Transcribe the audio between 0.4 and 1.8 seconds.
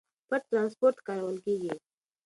ترانسپورت کارول کېږي.